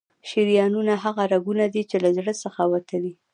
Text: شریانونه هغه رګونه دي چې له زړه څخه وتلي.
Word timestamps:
شریانونه 0.29 0.93
هغه 1.03 1.23
رګونه 1.33 1.65
دي 1.73 1.83
چې 1.89 1.97
له 2.03 2.09
زړه 2.17 2.33
څخه 2.43 2.61
وتلي. 2.71 3.13